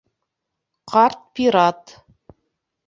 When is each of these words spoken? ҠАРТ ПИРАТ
ҠАРТ 0.93 1.19
ПИРАТ 1.37 1.83